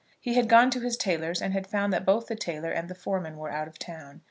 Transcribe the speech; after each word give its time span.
He 0.19 0.33
had 0.33 0.49
gone 0.49 0.71
to 0.71 0.79
his 0.79 0.97
tailor's 0.97 1.43
and 1.43 1.53
had 1.53 1.67
found 1.67 1.93
that 1.93 2.07
both 2.07 2.25
the 2.25 2.35
tailor 2.35 2.71
and 2.71 2.89
the 2.89 2.95
foreman 2.95 3.37
were 3.37 3.51
out 3.51 3.67
of 3.67 3.77
town. 3.77 4.19